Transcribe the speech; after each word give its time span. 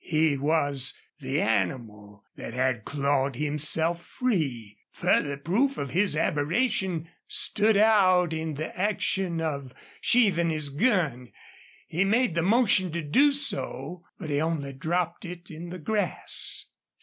He 0.03 0.35
was 0.35 0.95
the 1.19 1.39
animal 1.39 2.23
that 2.35 2.55
had 2.55 2.85
clawed 2.85 3.35
himself 3.35 4.03
free. 4.03 4.79
Further 4.93 5.37
proof 5.37 5.77
of 5.77 5.91
his 5.91 6.17
aberration 6.17 7.07
stood 7.27 7.77
out 7.77 8.33
in 8.33 8.55
the 8.55 8.75
action 8.75 9.39
of 9.39 9.75
sheathing 10.01 10.49
his 10.49 10.69
gun; 10.69 11.31
he 11.87 12.03
made 12.03 12.33
the 12.33 12.41
motion 12.41 12.91
to 12.93 13.03
do 13.03 13.31
so, 13.31 14.03
but 14.17 14.31
he 14.31 14.41
only 14.41 14.73
dropped 14.73 15.23
it 15.23 15.51
in 15.51 15.69
the 15.69 15.77
grass. 15.77 16.65